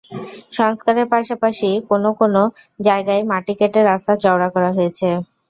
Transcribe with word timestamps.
সংস্কারের 0.51 1.07
পাশাপাশি 1.13 1.69
কোনো 1.89 2.09
কোনো 2.19 2.41
জায়গায় 2.79 3.23
মাটি 3.31 3.53
কেটে 3.59 3.81
রাস্তা 3.83 4.13
চওড়া 4.23 4.47
করা 4.55 4.69
হয়েছে। 4.77 5.07